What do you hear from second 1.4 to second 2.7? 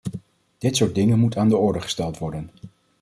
de orde gesteld worden.